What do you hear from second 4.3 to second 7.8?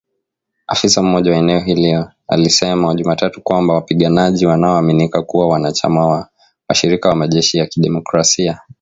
wanaoaminika kuwa wanachama wa washirika wa majeshi